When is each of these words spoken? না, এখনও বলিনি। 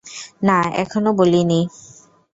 না, 0.47 0.57
এখনও 0.83 1.11
বলিনি। 1.19 1.59